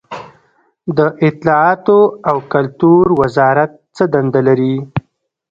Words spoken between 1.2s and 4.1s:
اطلاعاتو او کلتور وزارت څه